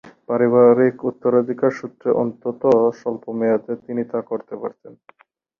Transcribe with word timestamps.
পারিবারিক 0.27 0.95
উত্তরাধিকারসূত্রে 1.09 2.09
অন্তত 2.21 2.61
স্বল্প 2.99 3.23
মেয়াদে 3.39 3.73
তিনি 3.85 4.03
তা 4.11 4.19
করতে 4.29 4.53
পারতেন। 4.61 4.93